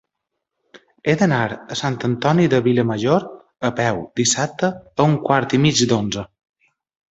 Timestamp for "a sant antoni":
1.55-2.47